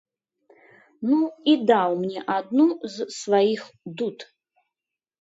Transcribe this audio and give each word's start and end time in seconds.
Ну, 1.09 1.19
і 1.53 1.55
даў 1.73 1.95
мне 2.01 2.19
адну 2.39 2.67
з 2.97 3.11
сваіх 3.21 3.61
дуд. 4.01 4.31